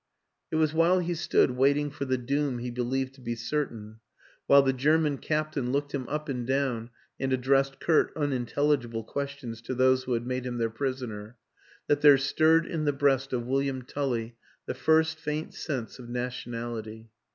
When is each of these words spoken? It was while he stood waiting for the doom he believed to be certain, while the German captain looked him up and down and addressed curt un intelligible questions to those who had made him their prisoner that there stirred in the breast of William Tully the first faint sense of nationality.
It 0.49 0.55
was 0.55 0.73
while 0.73 0.97
he 0.97 1.13
stood 1.13 1.51
waiting 1.51 1.91
for 1.91 2.05
the 2.05 2.17
doom 2.17 2.57
he 2.57 2.71
believed 2.71 3.13
to 3.13 3.21
be 3.21 3.35
certain, 3.35 3.99
while 4.47 4.63
the 4.63 4.73
German 4.73 5.19
captain 5.19 5.71
looked 5.71 5.93
him 5.93 6.07
up 6.09 6.27
and 6.27 6.47
down 6.47 6.89
and 7.19 7.31
addressed 7.31 7.79
curt 7.79 8.11
un 8.15 8.33
intelligible 8.33 9.03
questions 9.03 9.61
to 9.61 9.75
those 9.75 10.05
who 10.05 10.13
had 10.13 10.25
made 10.25 10.47
him 10.47 10.57
their 10.57 10.71
prisoner 10.71 11.35
that 11.85 12.01
there 12.01 12.17
stirred 12.17 12.65
in 12.65 12.85
the 12.85 12.93
breast 12.93 13.31
of 13.31 13.45
William 13.45 13.83
Tully 13.83 14.35
the 14.65 14.73
first 14.73 15.19
faint 15.19 15.53
sense 15.53 15.99
of 15.99 16.09
nationality. 16.09 17.11